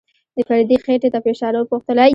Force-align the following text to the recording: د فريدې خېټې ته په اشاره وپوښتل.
د 0.35 0.37
فريدې 0.47 0.77
خېټې 0.85 1.09
ته 1.13 1.19
په 1.23 1.29
اشاره 1.33 1.57
وپوښتل. 1.61 1.97